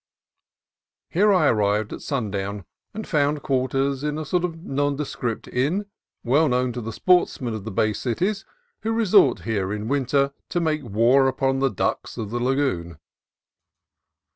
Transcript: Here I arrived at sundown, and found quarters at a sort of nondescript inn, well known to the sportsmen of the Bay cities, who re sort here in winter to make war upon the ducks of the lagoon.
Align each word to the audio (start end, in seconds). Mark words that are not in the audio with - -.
Here 1.11 1.31
I 1.31 1.47
arrived 1.49 1.93
at 1.93 2.01
sundown, 2.01 2.65
and 2.91 3.07
found 3.07 3.43
quarters 3.43 4.03
at 4.03 4.17
a 4.17 4.25
sort 4.25 4.43
of 4.43 4.57
nondescript 4.63 5.47
inn, 5.47 5.85
well 6.23 6.49
known 6.49 6.73
to 6.73 6.81
the 6.81 6.91
sportsmen 6.91 7.53
of 7.53 7.65
the 7.65 7.71
Bay 7.71 7.93
cities, 7.93 8.43
who 8.81 8.93
re 8.93 9.05
sort 9.05 9.41
here 9.41 9.71
in 9.71 9.87
winter 9.87 10.33
to 10.49 10.59
make 10.59 10.81
war 10.83 11.27
upon 11.27 11.59
the 11.59 11.69
ducks 11.69 12.17
of 12.17 12.31
the 12.31 12.39
lagoon. 12.39 12.97